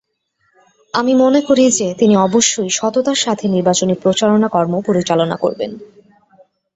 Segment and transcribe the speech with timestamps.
[0.93, 5.71] আমি মনে করি যে, তিনি অবশ্যই সততার সাথে নির্বাচনী প্রচারণা কর্ম পরিচালনা করবেন।